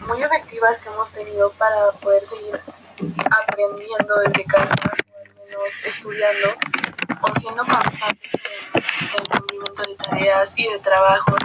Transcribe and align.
muy 0.00 0.22
efectivas 0.22 0.78
que 0.78 0.88
hemos 0.88 1.10
tenido 1.12 1.50
para 1.52 1.92
poder 2.00 2.26
seguir 2.28 2.60
aprendiendo 3.30 4.18
desde 4.20 4.44
casa, 4.44 4.74
o 4.82 5.18
al 5.18 5.46
menos 5.46 5.68
estudiando, 5.84 6.54
o 7.20 7.40
siendo 7.40 7.64
constantes 7.64 8.32
en 8.32 9.20
el 9.20 9.28
cumplimiento 9.28 9.82
de 9.82 9.96
tareas 9.96 10.58
y 10.58 10.68
de 10.68 10.78
trabajos, 10.78 11.38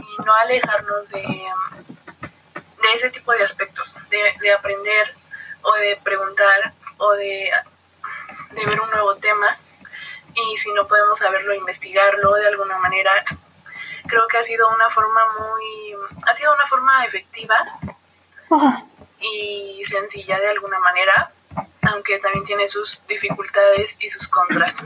y 0.00 0.22
no 0.22 0.34
alejarnos 0.34 1.08
de, 1.10 1.22
de 1.22 2.92
ese 2.94 3.10
tipo 3.10 3.32
de 3.32 3.44
aspectos, 3.44 3.96
de, 4.10 4.34
de 4.40 4.52
aprender 4.52 5.14
o 5.62 5.72
de 5.74 5.98
preguntar 6.02 6.72
o 6.98 7.12
de, 7.12 7.50
de 8.50 8.66
ver 8.66 8.80
un 8.80 8.90
nuevo 8.90 9.16
tema 9.16 9.56
y 10.34 10.56
si 10.58 10.72
no 10.72 10.86
podemos 10.86 11.18
saberlo, 11.18 11.54
investigarlo 11.54 12.34
de 12.34 12.46
alguna 12.46 12.78
manera. 12.78 13.24
Creo 14.06 14.26
que 14.28 14.38
ha 14.38 14.42
sido 14.42 14.68
una 14.68 14.88
forma 14.90 15.20
muy, 15.38 15.87
ha 16.26 16.34
sido 16.34 16.54
una 16.54 16.66
forma 16.66 17.04
efectiva 17.04 17.56
y 19.20 19.82
sencilla 19.86 20.38
de 20.38 20.48
alguna 20.48 20.78
manera, 20.78 21.30
aunque 21.92 22.18
también 22.20 22.44
tiene 22.44 22.68
sus 22.68 23.00
dificultades 23.08 23.96
y 24.00 24.10
sus 24.10 24.28
contras. 24.28 24.76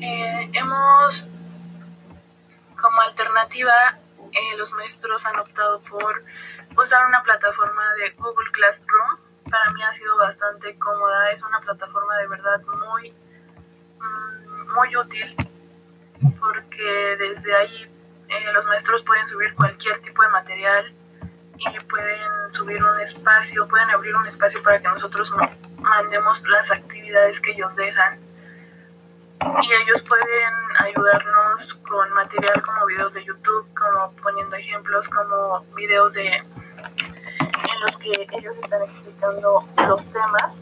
Eh, 0.00 0.50
hemos, 0.52 1.26
como 2.80 3.00
alternativa, 3.00 3.98
eh, 4.32 4.56
los 4.56 4.72
maestros 4.72 5.24
han 5.26 5.38
optado 5.38 5.80
por 5.82 6.22
usar 6.76 7.06
una 7.06 7.22
plataforma 7.22 7.82
de 7.94 8.10
Google 8.10 8.50
Classroom. 8.52 9.18
Para 9.50 9.70
mí 9.72 9.82
ha 9.82 9.92
sido 9.92 10.16
bastante 10.16 10.78
cómoda, 10.78 11.30
es 11.32 11.42
una 11.42 11.60
plataforma 11.60 12.16
de 12.18 12.26
verdad 12.28 12.60
muy 12.86 13.14
muy 14.74 14.96
útil 14.96 15.34
porque 16.40 17.16
desde 17.18 17.54
ahí 17.54 17.86
los 18.52 18.64
maestros 18.66 19.02
pueden 19.04 19.28
subir 19.28 19.54
cualquier 19.54 19.98
tipo 20.00 20.22
de 20.22 20.28
material 20.28 20.92
y 21.58 21.80
pueden 21.80 22.52
subir 22.52 22.82
un 22.82 23.00
espacio, 23.00 23.66
pueden 23.68 23.90
abrir 23.90 24.14
un 24.14 24.26
espacio 24.26 24.62
para 24.62 24.80
que 24.80 24.88
nosotros 24.88 25.32
mandemos 25.78 26.42
las 26.48 26.70
actividades 26.70 27.40
que 27.40 27.52
ellos 27.52 27.74
dejan. 27.76 28.18
Y 29.62 29.72
ellos 29.72 30.02
pueden 30.02 30.54
ayudarnos 30.80 31.74
con 31.88 32.12
material 32.12 32.62
como 32.62 32.86
videos 32.86 33.14
de 33.14 33.24
YouTube, 33.24 33.66
como 33.74 34.12
poniendo 34.22 34.56
ejemplos, 34.56 35.08
como 35.08 35.64
videos 35.74 36.12
de 36.12 36.26
en 36.28 37.80
los 37.86 37.96
que 37.98 38.28
ellos 38.32 38.54
están 38.62 38.82
explicando 38.82 39.68
los 39.86 40.12
temas. 40.12 40.52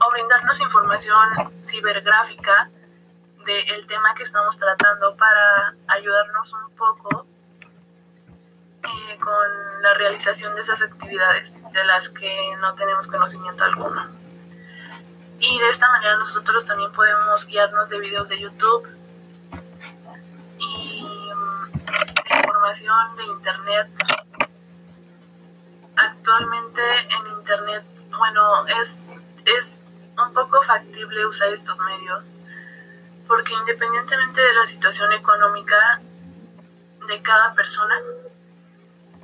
O 0.00 0.10
brindarnos 0.12 0.60
información 0.60 1.52
cibergráfica 1.66 2.70
del 3.48 3.86
tema 3.86 4.14
que 4.14 4.24
estamos 4.24 4.58
tratando 4.58 5.16
para 5.16 5.74
ayudarnos 5.86 6.52
un 6.52 6.76
poco 6.76 7.26
eh, 8.82 9.18
con 9.18 9.82
la 9.82 9.94
realización 9.94 10.54
de 10.54 10.60
esas 10.60 10.82
actividades 10.82 11.50
de 11.72 11.84
las 11.86 12.10
que 12.10 12.56
no 12.60 12.74
tenemos 12.74 13.06
conocimiento 13.06 13.64
alguno. 13.64 14.06
Y 15.40 15.58
de 15.58 15.70
esta 15.70 15.90
manera 15.90 16.18
nosotros 16.18 16.66
también 16.66 16.92
podemos 16.92 17.46
guiarnos 17.46 17.88
de 17.88 17.98
videos 18.00 18.28
de 18.28 18.38
YouTube 18.38 18.86
y 20.58 21.02
mm, 21.34 22.36
información 22.44 23.16
de 23.16 23.24
Internet. 23.24 23.88
Actualmente 25.96 26.82
en 27.00 27.38
Internet, 27.38 27.84
bueno, 28.10 28.66
es, 28.66 28.94
es 29.46 29.70
un 30.22 30.34
poco 30.34 30.62
factible 30.64 31.24
usar 31.26 31.48
estos 31.48 31.78
medios, 31.80 32.26
porque 33.28 33.52
independientemente 33.52 34.40
de 34.40 34.52
la 34.54 34.66
situación 34.66 35.12
económica 35.12 36.00
de 37.06 37.22
cada 37.22 37.54
persona, 37.54 38.00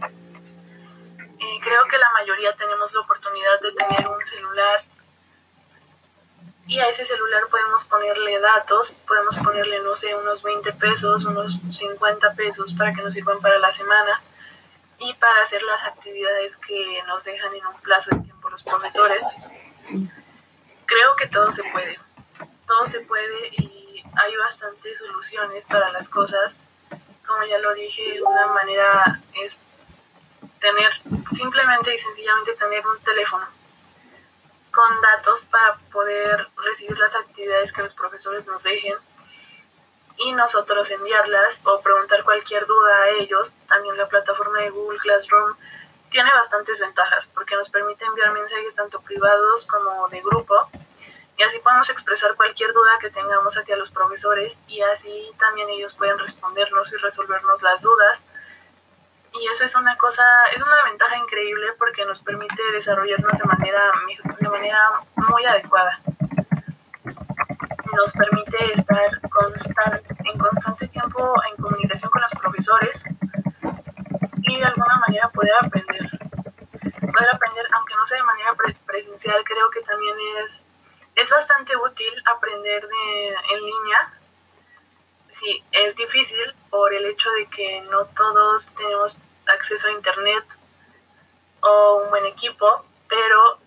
eh, 0.00 1.58
creo 1.62 1.84
que 1.88 1.98
la 1.98 2.10
mayoría 2.12 2.54
tenemos 2.54 2.92
la 2.92 3.00
oportunidad 3.00 3.60
de 3.60 3.72
tener 3.72 4.08
un 4.08 4.26
celular 4.26 4.84
y 6.66 6.78
a 6.78 6.88
ese 6.88 7.04
celular 7.04 7.42
podemos 7.50 7.84
ponerle 7.84 8.40
datos, 8.40 8.92
podemos 9.06 9.36
ponerle, 9.36 9.80
no 9.80 9.96
sé, 9.96 10.14
unos 10.14 10.42
20 10.42 10.72
pesos, 10.74 11.24
unos 11.24 11.58
50 11.76 12.34
pesos 12.34 12.72
para 12.74 12.94
que 12.94 13.02
nos 13.02 13.12
sirvan 13.12 13.40
para 13.40 13.58
la 13.58 13.72
semana 13.72 14.22
y 14.98 15.12
para 15.14 15.42
hacer 15.42 15.62
las 15.62 15.82
actividades 15.84 16.56
que 16.58 17.02
nos 17.06 17.24
dejan 17.24 17.54
en 17.54 17.66
un 17.66 17.80
plazo 17.80 18.10
de 18.14 18.22
tiempo 18.22 18.48
los 18.48 18.62
profesores 18.62 19.24
creo 20.86 21.16
que 21.16 21.26
todo 21.28 21.52
se 21.52 21.62
puede. 21.64 21.98
Todo 22.66 22.86
se 22.86 23.00
puede 23.00 23.48
y 23.52 23.83
hay 24.16 24.36
bastantes 24.36 24.98
soluciones 24.98 25.64
para 25.66 25.90
las 25.90 26.08
cosas. 26.08 26.54
Como 27.26 27.42
ya 27.44 27.58
lo 27.58 27.74
dije, 27.74 28.20
una 28.22 28.46
manera 28.48 29.20
es 29.42 29.56
tener, 30.60 30.92
simplemente 31.36 31.94
y 31.94 31.98
sencillamente 31.98 32.54
tener 32.54 32.86
un 32.86 32.98
teléfono 33.00 33.46
con 34.70 35.00
datos 35.00 35.42
para 35.50 35.76
poder 35.92 36.48
recibir 36.56 36.98
las 36.98 37.14
actividades 37.14 37.72
que 37.72 37.82
los 37.82 37.94
profesores 37.94 38.46
nos 38.46 38.62
dejen 38.62 38.94
y 40.16 40.32
nosotros 40.32 40.90
enviarlas 40.90 41.58
o 41.64 41.80
preguntar 41.80 42.24
cualquier 42.24 42.66
duda 42.66 43.02
a 43.02 43.08
ellos. 43.20 43.54
También 43.68 43.96
la 43.96 44.08
plataforma 44.08 44.60
de 44.60 44.70
Google 44.70 44.98
Classroom 44.98 45.56
tiene 46.10 46.30
bastantes 46.34 46.78
ventajas 46.78 47.26
porque 47.34 47.56
nos 47.56 47.68
permite 47.70 48.04
enviar 48.04 48.32
mensajes 48.32 48.74
tanto 48.74 49.00
privados 49.00 49.66
como 49.66 50.08
de 50.08 50.20
grupo 50.20 50.68
y 51.36 51.42
así 51.42 51.58
podemos 51.58 51.88
expresar 51.90 52.34
cualquier 52.36 52.72
duda 52.72 52.98
que 53.00 53.10
tengamos 53.10 53.56
hacia 53.56 53.76
los 53.76 53.90
profesores 53.90 54.56
y 54.68 54.80
así 54.80 55.30
también 55.38 55.68
ellos 55.68 55.94
pueden 55.94 56.18
respondernos 56.18 56.92
y 56.92 56.96
resolvernos 56.96 57.60
las 57.62 57.82
dudas. 57.82 58.24
Y 59.32 59.46
eso 59.48 59.64
es 59.64 59.74
una 59.74 59.96
cosa, 59.96 60.22
es 60.54 60.62
una 60.62 60.84
ventaja 60.84 61.16
increíble 61.16 61.66
porque 61.76 62.04
nos 62.04 62.20
permite 62.20 62.62
desarrollarnos 62.72 63.32
de 63.32 63.44
manera, 63.44 63.92
de 64.38 64.48
manera 64.48 64.78
muy 65.16 65.44
adecuada. 65.44 65.98
Nos 67.04 68.12
permite 68.12 68.80
estar 68.80 69.10
en 70.24 70.38
constante 70.38 70.88
tiempo 70.88 71.34
en 71.50 71.62
comunicación 71.62 72.10
con 72.10 72.22
los 72.22 72.30
profesores 72.40 72.96
y 74.42 74.58
de 74.58 74.64
alguna 74.64 75.00
manera 75.06 75.28
poder 75.30 75.52
aprender. 75.60 76.08
Poder 76.80 77.30
aprender, 77.32 77.66
aunque 77.72 77.94
no 77.96 78.06
sea 78.06 78.18
de 78.18 78.24
manera 78.24 78.52
presencial, 78.86 79.42
creo 79.44 79.70
que 79.70 79.80
también 79.80 80.16
es, 80.44 80.62
es 81.14 81.30
bastante 81.30 81.76
útil 81.76 82.22
aprender 82.26 82.86
de, 82.86 83.28
en 83.28 83.64
línea. 83.64 84.12
Sí, 85.32 85.64
es 85.72 85.96
difícil 85.96 86.54
por 86.70 86.92
el 86.92 87.06
hecho 87.06 87.30
de 87.30 87.46
que 87.46 87.80
no 87.82 88.04
todos 88.06 88.70
tenemos 88.76 89.16
acceso 89.46 89.88
a 89.88 89.92
internet 89.92 90.44
o 91.60 92.02
un 92.04 92.10
buen 92.10 92.26
equipo, 92.26 92.84
pero, 93.08 93.58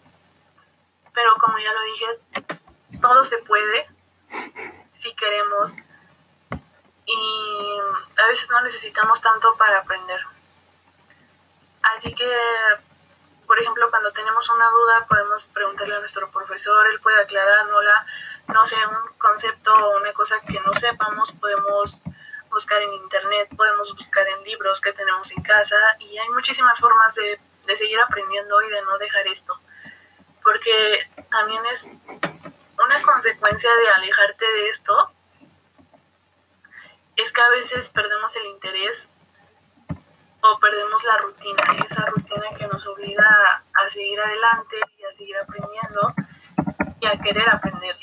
pero 1.14 1.36
como 1.40 1.58
ya 1.60 1.74
lo 1.74 1.82
dije, 1.84 3.00
todo 3.02 3.26
se 3.26 3.38
puede 3.40 3.88
si 4.94 5.14
queremos 5.16 5.72
y 7.06 7.80
a 8.18 8.28
veces 8.28 8.50
no 8.50 8.62
necesitamos 8.62 9.22
tanto 9.22 9.56
para 9.58 9.80
aprender. 9.80 10.20
Así 11.82 12.14
que, 12.14 12.30
por 13.58 13.64
ejemplo, 13.64 13.90
cuando 13.90 14.12
tenemos 14.12 14.48
una 14.52 14.70
duda, 14.70 15.08
podemos 15.08 15.44
preguntarle 15.46 15.96
a 15.96 16.00
nuestro 16.00 16.30
profesor, 16.30 16.86
él 16.94 17.00
puede 17.00 17.20
aclarárnosla, 17.24 18.06
no 18.50 18.68
sé, 18.68 18.76
un 18.86 19.18
concepto 19.18 19.74
o 19.74 19.98
una 19.98 20.14
cosa 20.14 20.40
que 20.42 20.60
no 20.60 20.76
sepamos, 20.76 21.32
podemos 21.32 21.98
buscar 22.52 22.80
en 22.84 22.94
internet, 22.94 23.50
podemos 23.58 23.96
buscar 23.96 24.28
en 24.28 24.44
libros 24.44 24.80
que 24.80 24.94
tenemos 24.94 25.32
en 25.32 25.42
casa. 25.42 25.76
Y 25.98 26.20
hay 26.20 26.30
muchísimas 26.30 26.78
formas 26.78 27.16
de, 27.16 27.40
de 27.66 27.78
seguir 27.78 28.00
aprendiendo 28.00 28.62
y 28.62 28.70
de 28.70 28.82
no 28.84 28.96
dejar 29.00 29.26
esto. 29.26 29.60
Porque 30.44 31.10
también 31.32 31.66
es 31.66 31.84
una 31.84 33.02
consecuencia 33.02 33.76
de 33.76 33.90
alejarte 33.90 34.46
de 34.46 34.70
esto, 34.70 35.12
es 37.16 37.32
que 37.32 37.42
a 37.42 37.50
veces 37.50 37.90
perdemos 37.90 38.36
el 38.36 38.46
interés 38.46 39.08
o 40.42 40.60
perdemos 40.60 41.04
la 41.06 41.18
rutina, 41.18 41.64
esa 41.90 42.06
rutina 42.06 42.27
seguir 44.18 44.22
adelante 44.22 44.76
y 44.98 45.04
a 45.04 45.16
seguir 45.16 45.38
aprendiendo 45.38 46.14
y 47.00 47.06
a 47.06 47.18
querer 47.22 47.50
aprender. 47.50 47.96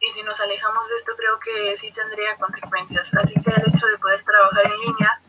Y 0.00 0.12
si 0.12 0.22
nos 0.22 0.38
alejamos 0.40 0.88
de 0.88 0.96
esto 0.96 1.12
creo 1.16 1.38
que 1.40 1.76
sí 1.78 1.92
tendría 1.92 2.36
consecuencias. 2.36 3.10
Así 3.14 3.34
que 3.34 3.50
el 3.50 3.74
hecho 3.74 3.86
de 3.86 3.98
poder 3.98 4.22
trabajar 4.24 4.66
en 4.66 4.80
línea 4.80 5.20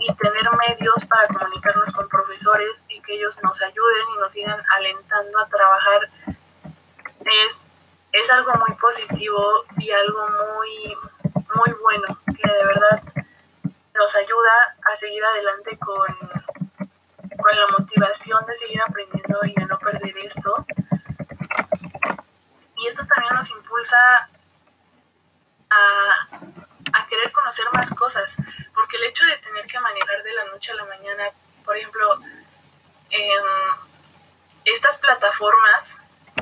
y 0.00 0.14
tener 0.14 0.44
medios 0.68 1.04
para 1.08 1.26
comunicarnos 1.26 1.92
con 1.92 2.08
profesores 2.08 2.84
y 2.88 3.00
que 3.00 3.14
ellos 3.14 3.36
nos 3.42 3.60
ayuden 3.60 4.04
y 4.16 4.20
nos 4.20 4.32
sigan 4.32 4.62
alentando 4.76 5.38
a 5.38 5.48
trabajar 5.48 6.08
es, 7.24 7.58
es 8.12 8.30
algo 8.30 8.52
muy 8.54 8.76
positivo 8.76 9.64
y 9.76 9.90
algo 9.90 10.28
muy, 10.54 10.96
muy 11.56 11.76
bueno 11.82 12.18
que 12.26 12.50
de 12.50 12.64
verdad 12.64 13.02
nos 13.94 14.14
ayuda 14.14 14.76
a 14.92 14.96
seguir 14.98 15.24
adelante 15.24 15.76
con, 15.78 16.37
la 17.56 17.66
motivación 17.78 18.44
de 18.46 18.56
seguir 18.56 18.80
aprendiendo 18.82 19.40
y 19.44 19.54
de 19.54 19.66
no 19.66 19.78
perder 19.78 20.16
esto. 20.18 20.66
Y 22.76 22.86
esto 22.86 23.04
también 23.06 23.34
nos 23.34 23.50
impulsa 23.50 24.28
a, 25.70 26.28
a 26.92 27.06
querer 27.06 27.32
conocer 27.32 27.66
más 27.72 27.90
cosas, 27.90 28.30
porque 28.74 28.96
el 28.96 29.04
hecho 29.04 29.24
de 29.24 29.36
tener 29.38 29.66
que 29.66 29.80
manejar 29.80 30.22
de 30.22 30.32
la 30.32 30.44
noche 30.46 30.72
a 30.72 30.76
la 30.76 30.84
mañana, 30.84 31.24
por 31.64 31.76
ejemplo, 31.76 32.18
em, 33.10 33.44
estas 34.64 34.96
plataformas, 34.98 35.84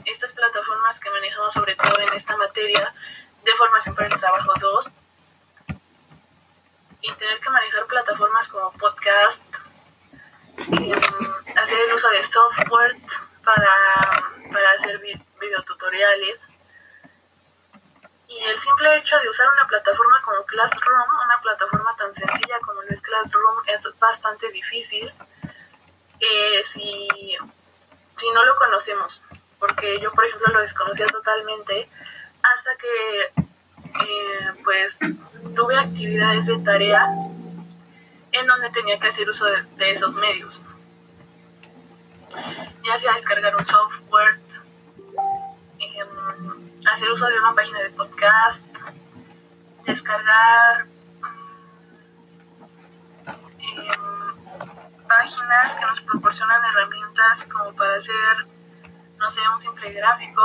estas 0.05 0.32
plataformas 0.32 1.00
que 1.00 1.11
manejamos 1.11 1.53
sobre 1.55 1.75
todo 1.76 1.99
en 2.00 2.12
esta 2.14 2.37
materia 2.37 2.93
de 3.44 3.53
formación 3.53 3.94
para 3.94 4.08
el 4.08 4.20
trabajo 4.20 4.53
2, 4.61 4.93
y 7.03 7.12
tener 7.14 7.38
que 7.41 7.50
manejar 7.50 7.87
plataformas 7.87 8.49
como 8.49 8.73
podcast, 8.73 9.41
hacer 10.68 11.78
el 11.78 11.94
uso 11.94 12.08
de 12.10 12.24
software 12.24 12.96
para, 13.44 14.22
para 14.52 14.70
hacer 14.78 15.00
videotutoriales, 15.40 16.40
y 18.28 18.38
el 18.38 18.58
simple 18.58 18.98
hecho 18.98 19.18
de 19.20 19.30
usar 19.30 19.46
una 19.50 19.66
plataforma 19.68 20.20
como 20.22 20.44
Classroom, 20.44 21.08
una 21.24 21.40
plataforma 21.40 21.94
tan 21.96 22.12
sencilla 22.14 22.58
como 22.64 22.82
lo 22.82 22.90
es 22.90 23.00
Classroom, 23.00 23.56
es 23.66 23.98
bastante 23.98 24.50
difícil 24.50 25.12
eh, 26.20 26.62
si, 26.64 27.08
si 28.16 28.30
no 28.32 28.44
lo 28.44 28.56
conocemos. 28.56 29.22
Porque 29.58 30.00
yo, 30.00 30.12
por 30.12 30.24
ejemplo, 30.24 30.52
lo 30.52 30.60
desconocía 30.60 31.06
totalmente 31.06 31.88
hasta 32.42 32.76
que 32.76 33.20
eh, 34.04 34.52
pues 34.64 34.98
tuve 35.54 35.78
actividades 35.78 36.46
de 36.46 36.58
tarea 36.58 37.06
en 38.38 38.46
donde 38.46 38.70
tenía 38.70 38.98
que 38.98 39.08
hacer 39.08 39.28
uso 39.28 39.44
de, 39.44 39.90
esos 39.90 40.14
medios. 40.14 40.60
Ya 42.84 42.98
sea 43.00 43.14
descargar 43.14 43.56
un 43.56 43.66
software, 43.66 44.40
em, 45.78 46.86
hacer 46.86 47.10
uso 47.10 47.26
de 47.26 47.38
una 47.38 47.54
página 47.54 47.80
de 47.80 47.90
podcast, 47.90 48.62
descargar 49.84 50.86
em, 53.58 55.06
páginas 55.08 55.74
que 55.74 55.86
nos 55.86 56.00
proporcionan 56.02 56.64
herramientas 56.64 57.44
como 57.52 57.72
para 57.74 57.96
hacer, 57.96 58.46
no 59.18 59.30
sé, 59.30 59.40
un 59.54 59.60
simple 59.60 59.92
gráfico. 59.92 60.42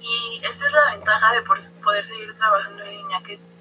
Y 0.00 0.40
esta 0.44 0.66
es 0.66 0.72
la 0.72 0.90
ventaja 0.96 1.32
de 1.32 1.42
poder 1.82 2.06
seguir 2.06 2.36
trabajando 2.36 2.82
en 2.82 2.90
línea, 2.90 3.22
que 3.22 3.51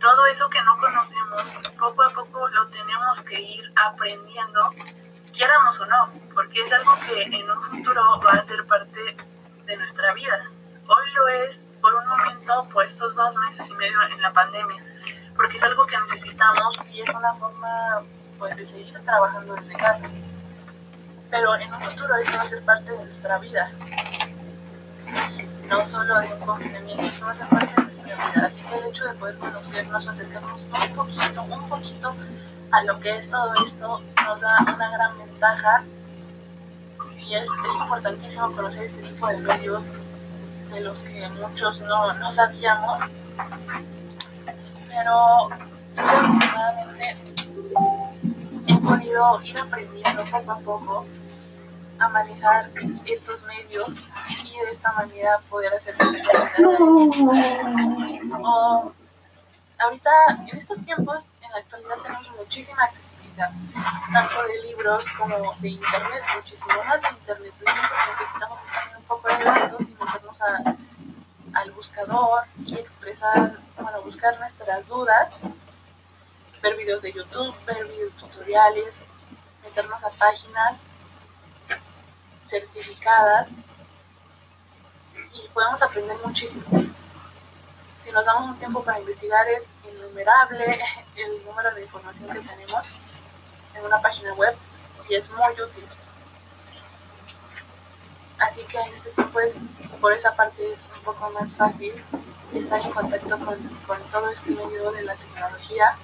todo 0.00 0.26
eso 0.26 0.48
que 0.48 0.62
no 0.62 0.78
conocemos, 0.78 1.42
poco 1.78 2.02
a 2.02 2.10
poco 2.10 2.48
lo 2.48 2.66
tenemos 2.68 3.20
que 3.22 3.40
ir 3.40 3.72
aprendiendo 3.76 4.70
quieramos 5.32 5.78
o 5.80 5.86
no, 5.86 6.08
porque 6.34 6.60
es 6.62 6.72
algo 6.72 6.92
que 7.00 7.22
en 7.22 7.50
un 7.50 7.62
futuro 7.62 8.20
va 8.20 8.32
a 8.32 8.46
ser 8.46 8.64
parte 8.66 9.16
de 9.66 9.76
nuestra 9.76 10.12
vida. 10.14 10.50
Hoy 10.86 11.10
lo 11.14 11.28
es 11.28 11.56
por 11.80 11.94
un 11.94 12.08
momento, 12.08 12.68
por 12.72 12.84
estos 12.84 13.14
dos 13.14 13.34
meses 13.36 13.66
y 13.68 13.74
medio 13.74 14.02
en 14.02 14.20
la 14.20 14.32
pandemia, 14.32 14.82
porque 15.36 15.56
es 15.56 15.62
algo 15.62 15.86
que 15.86 15.96
necesitamos 16.12 16.80
y 16.90 17.00
es 17.00 17.08
una 17.08 17.34
forma 17.34 18.02
pues 18.38 18.56
de 18.56 18.66
seguir 18.66 18.98
trabajando 19.04 19.54
desde 19.54 19.76
casa. 19.76 20.08
Pero 21.30 21.54
en 21.56 21.72
un 21.72 21.80
futuro 21.80 22.16
esto 22.16 22.36
va 22.36 22.42
a 22.42 22.46
ser 22.46 22.64
parte 22.64 22.90
de 22.90 23.04
nuestra 23.04 23.38
vida. 23.38 23.70
No 25.70 25.86
solo 25.86 26.18
de 26.18 26.34
un 26.34 26.40
confinamiento, 26.40 27.02
esto 27.04 27.26
va 27.26 27.30
a 27.30 27.34
ser 27.36 27.46
parte 27.46 27.74
de 27.76 27.82
nuestra 27.84 28.04
vida. 28.04 28.46
Así 28.46 28.60
que 28.60 28.74
el 28.76 28.84
hecho 28.86 29.04
de 29.04 29.14
poder 29.14 29.38
conocernos, 29.38 30.08
acercarnos 30.08 30.60
un 30.62 30.96
poquito, 30.96 31.42
un 31.44 31.68
poquito 31.68 32.14
a 32.72 32.82
lo 32.82 32.98
que 32.98 33.16
es 33.16 33.30
todo 33.30 33.52
esto 33.64 34.02
nos 34.24 34.40
da 34.40 34.58
una 34.62 34.90
gran 34.90 35.16
ventaja. 35.18 35.84
Y 37.18 37.34
es, 37.34 37.42
es 37.42 37.74
importantísimo 37.76 38.50
conocer 38.52 38.86
este 38.86 39.02
tipo 39.02 39.28
de 39.28 39.36
medios 39.38 39.84
de 40.72 40.80
los 40.80 41.02
que 41.02 41.28
muchos 41.40 41.80
no, 41.82 42.14
no 42.14 42.30
sabíamos. 42.32 43.00
Pero 44.88 45.48
sí 45.92 46.02
afortunadamente 46.02 47.16
he 48.66 48.76
podido 48.76 49.42
ir 49.42 49.56
aprendiendo 49.56 50.24
poco 50.24 50.50
a 50.50 50.58
poco 50.58 51.06
a 52.00 52.08
manejar 52.08 52.70
estos 53.06 53.44
medios 53.44 54.02
de 54.64 54.72
esta 54.72 54.92
manera 54.92 55.38
poder 55.48 55.72
hacer 55.74 55.96
o 58.32 58.92
ahorita 59.78 60.10
en 60.48 60.56
estos 60.56 60.84
tiempos 60.84 61.26
en 61.40 61.50
la 61.50 61.58
actualidad 61.58 61.96
tenemos 62.02 62.30
muchísima 62.36 62.84
accesibilidad, 62.84 63.50
tanto 64.12 64.42
de 64.42 64.62
libros 64.62 65.06
como 65.18 65.54
de 65.60 65.68
internet, 65.70 66.22
muchísimo 66.36 66.84
más 66.84 67.00
de 67.00 67.08
internet. 67.08 67.54
necesitamos 68.10 68.60
estar 68.62 68.96
un 68.96 69.04
poco 69.04 69.28
de 69.28 69.44
datos 69.44 69.82
y 69.82 70.04
meternos 70.04 70.40
al 71.54 71.70
buscador 71.72 72.44
y 72.64 72.74
expresar, 72.74 73.58
bueno, 73.80 74.02
buscar 74.02 74.38
nuestras 74.38 74.88
dudas, 74.88 75.38
ver 76.62 76.76
videos 76.76 77.02
de 77.02 77.12
YouTube, 77.12 77.54
ver 77.66 77.86
videos 77.86 78.12
tutoriales, 78.14 79.04
meternos 79.62 80.04
a 80.04 80.10
páginas 80.10 80.80
certificadas 82.44 83.50
y 85.44 85.48
podemos 85.48 85.82
aprender 85.82 86.16
muchísimo 86.24 86.64
si 88.10 88.14
nos 88.14 88.24
damos 88.24 88.50
un 88.50 88.58
tiempo 88.58 88.82
para 88.82 88.98
investigar 88.98 89.46
es 89.48 89.68
innumerable 89.88 90.80
el 91.16 91.44
número 91.44 91.72
de 91.74 91.82
información 91.82 92.30
que 92.30 92.40
tenemos 92.40 92.88
en 93.74 93.84
una 93.84 94.00
página 94.00 94.34
web 94.34 94.56
y 95.08 95.14
es 95.14 95.30
muy 95.30 95.52
útil. 95.52 95.84
Así 98.38 98.62
que 98.62 98.80
en 98.80 98.94
este 98.94 99.10
tiempo 99.10 99.38
es, 99.40 99.56
por 100.00 100.12
esa 100.12 100.34
parte 100.34 100.72
es 100.72 100.88
un 100.96 101.02
poco 101.02 101.30
más 101.30 101.54
fácil 101.54 101.92
estar 102.54 102.80
en 102.80 102.90
contacto 102.90 103.38
con, 103.38 103.58
con 103.86 104.02
todo 104.10 104.28
este 104.30 104.50
medio 104.50 104.90
de 104.92 105.02
la 105.02 105.14
tecnología. 105.14 105.94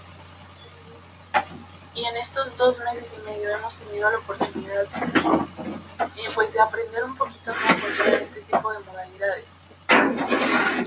Y 1.95 2.05
en 2.05 2.17
estos 2.19 2.57
dos 2.59 2.81
meses 2.81 3.15
y 3.17 3.31
medio 3.31 3.51
hemos 3.51 3.75
tenido 3.77 4.11
la 4.11 4.19
oportunidad 4.19 4.85
y 6.15 6.29
pues 6.35 6.53
de 6.53 6.61
aprender 6.61 7.05
un 7.05 7.17
poquito 7.17 7.53
cómo 7.55 7.81
funcionan 7.81 8.23
este 8.23 8.41
tipo 8.43 8.73
de 8.73 8.79
modalidades 8.81 9.61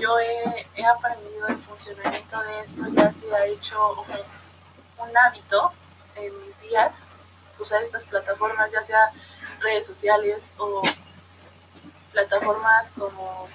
yo 0.00 0.18
he, 0.18 0.84
aprendido 0.84 1.46
el 1.48 1.58
funcionamiento 1.58 2.40
de 2.40 2.60
esto, 2.60 2.82
ya 2.92 3.12
se 3.12 3.34
ha 3.34 3.46
hecho 3.46 4.04
un 4.98 5.16
hábito 5.16 5.72
en 6.16 6.46
mis 6.46 6.60
días, 6.60 7.02
usar 7.58 7.82
estas 7.82 8.04
plataformas, 8.04 8.70
ya 8.72 8.82
sea 8.84 9.10
redes 9.60 9.86
sociales 9.86 10.50
o 10.58 10.82
plataformas 12.12 12.90
como 12.92 13.48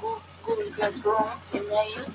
Google 0.45 0.71
Classroom, 0.71 1.25
Gmail, 1.51 2.05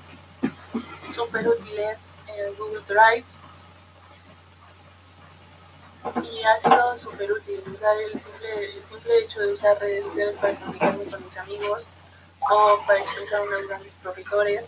súper 1.09 1.47
útiles, 1.47 1.97
en 2.27 2.55
Google 2.55 2.81
Drive. 2.87 3.25
Y 6.23 6.43
ha 6.43 6.57
sido 6.57 6.97
súper 6.97 7.31
útil 7.31 7.63
usar 7.73 7.95
el 7.97 8.19
simple, 8.19 8.75
el 8.75 8.83
simple 8.83 9.19
hecho 9.19 9.39
de 9.39 9.53
usar 9.53 9.79
redes 9.79 10.05
sociales 10.05 10.37
para 10.37 10.55
comunicarme 10.55 11.05
con 11.05 11.23
mis 11.23 11.37
amigos, 11.37 11.85
o 12.49 12.83
para 12.85 12.99
expresar 12.99 13.41
unos 13.41 13.67
grandes 13.67 13.93
profesores. 14.01 14.65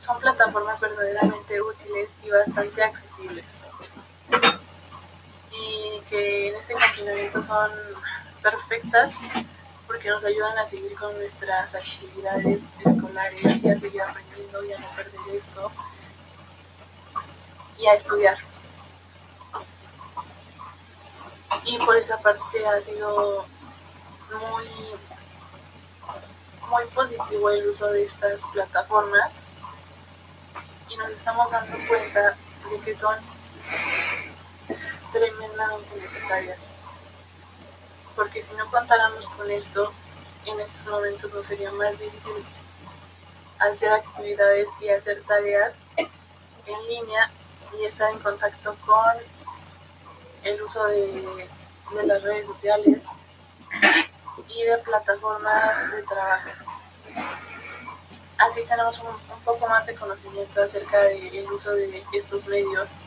Son 0.00 0.18
plataformas 0.18 0.80
verdaderamente 0.80 1.60
útiles 1.60 2.08
y 2.22 2.30
bastante 2.30 2.82
accesibles. 2.82 3.60
Y 5.50 6.00
que 6.08 6.48
en 6.48 6.56
este 6.56 6.74
confinamiento 6.74 7.42
son 7.42 7.70
perfectas 8.42 9.12
porque 9.86 10.08
nos 10.08 10.24
ayudan 10.24 10.58
a 10.58 10.66
seguir 10.66 10.94
con 10.96 11.14
nuestras 11.16 11.74
actividades 11.74 12.64
escolares 12.84 13.62
y 13.62 13.68
a 13.68 13.78
seguir 13.78 14.02
aprendiendo 14.02 14.64
y 14.64 14.72
a 14.72 14.78
no 14.78 14.88
perder 14.96 15.20
esto 15.34 15.70
y 17.78 17.86
a 17.86 17.94
estudiar. 17.94 18.53
Y 21.64 21.78
por 21.78 21.96
esa 21.96 22.20
parte 22.20 22.66
ha 22.66 22.80
sido 22.80 23.44
muy 24.30 24.68
muy 26.68 26.84
positivo 26.86 27.50
el 27.50 27.68
uso 27.68 27.86
de 27.88 28.04
estas 28.04 28.40
plataformas 28.52 29.42
y 30.88 30.96
nos 30.96 31.10
estamos 31.10 31.50
dando 31.50 31.76
cuenta 31.86 32.36
de 32.70 32.80
que 32.84 32.94
son 32.94 33.16
tremendamente 35.12 35.96
necesarias. 35.96 36.58
Porque 38.16 38.42
si 38.42 38.54
no 38.54 38.70
contáramos 38.70 39.24
con 39.30 39.50
esto, 39.50 39.92
en 40.46 40.60
estos 40.60 40.86
momentos 40.88 41.32
nos 41.32 41.46
sería 41.46 41.70
más 41.72 41.98
difícil 41.98 42.44
hacer 43.58 43.92
actividades 43.92 44.68
y 44.80 44.88
hacer 44.88 45.22
tareas 45.24 45.72
en 45.96 46.88
línea 46.88 47.30
y 47.78 47.84
estar 47.84 48.10
en 48.10 48.18
contacto 48.18 48.76
con 48.84 49.14
el 50.44 50.62
uso 50.62 50.84
de, 50.86 51.48
de 51.94 52.06
las 52.06 52.22
redes 52.22 52.46
sociales 52.46 53.02
y 54.48 54.62
de 54.62 54.78
plataformas 54.78 55.90
de 55.90 56.02
trabajo. 56.02 56.50
Así 58.38 58.62
tenemos 58.68 58.98
un, 58.98 59.40
poco 59.44 59.68
más 59.68 59.86
de 59.86 59.94
conocimiento 59.94 60.62
acerca 60.62 61.00
del 61.02 61.50
uso 61.50 61.72
de 61.72 62.02
estos 62.12 62.46
medios 62.46 62.98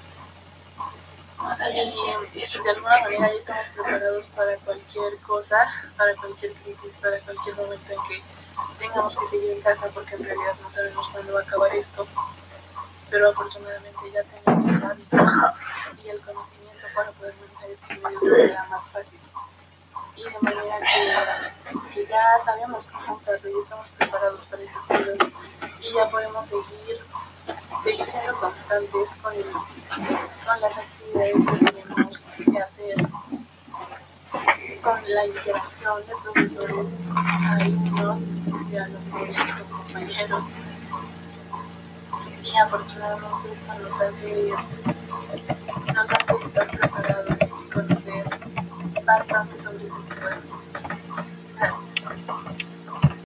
Y 2.33 2.63
de 2.63 2.69
alguna 2.69 2.99
manera 3.01 3.27
ya 3.27 3.37
estamos 3.37 3.65
preparados 3.75 4.25
para 4.35 4.55
cualquier 4.57 5.17
cosa, 5.19 5.67
para 5.97 6.15
cualquier 6.15 6.53
crisis, 6.53 6.97
para 6.97 7.19
cualquier 7.19 7.55
momento 7.55 7.93
en 7.93 7.99
que 8.07 8.21
tengamos 8.79 9.17
que 9.17 9.27
seguir 9.27 9.51
en 9.51 9.61
casa 9.61 9.87
porque 9.93 10.15
en 10.15 10.23
realidad 10.23 10.53
no 10.61 10.69
sabemos 10.69 11.07
cuándo 11.09 11.33
va 11.33 11.39
a 11.41 11.43
acabar 11.43 11.75
esto. 11.75 12.07
Pero 13.09 13.29
afortunadamente 13.29 14.11
ya 14.11 14.23
tenemos 14.23 14.69
el 14.69 14.83
hábito 14.83 15.17
y 16.03 16.09
el 16.09 16.21
conocimiento 16.21 16.87
para 16.95 17.11
poder 17.11 17.33
manejar 17.41 17.69
estos 17.69 17.97
medios 18.03 18.23
de 18.23 18.31
manera 18.31 18.65
más 18.69 18.89
fácil. 18.89 19.19
Y 20.15 20.23
de 20.23 20.39
manera 20.41 20.79
que, 20.79 21.93
que 21.93 22.07
ya 22.07 22.23
sabemos 22.43 22.87
cómo 22.87 23.15
usarlo 23.15 23.49
y 23.49 23.63
estamos 23.63 23.89
preparados 23.89 24.45
para 24.45 24.63
estas 24.63 24.85
cosas 24.85 25.17
y 25.79 25.93
ya 25.93 26.09
podemos 26.09 26.45
seguir, 26.45 26.97
seguir 27.83 28.05
siendo 28.05 28.35
constantes 28.39 29.09
con, 29.21 29.33
las 30.61 30.77
actividades 30.77 31.33
que 31.33 31.71
tenemos 31.71 32.19
que 32.37 32.59
hacer, 32.59 32.95
con 34.81 34.99
la 35.07 35.25
interacción 35.25 36.01
de 36.07 36.13
profesores, 36.23 36.87
alumnos 37.49 38.21
y 38.71 38.77
alumnos 38.77 39.37
con 39.69 39.83
compañeros. 39.83 40.43
Y 42.47 42.57
afortunadamente 42.57 43.51
esto 43.53 43.73
nos 43.81 44.01
hace, 44.01 44.53
nos 45.93 46.11
hace 46.11 46.45
estar 46.45 46.67
preparados 46.67 47.37
y 47.41 47.69
conocer 47.69 48.23
bastante 49.05 49.59
sobre 49.61 49.83
este 49.85 50.15
cosas. 50.15 50.56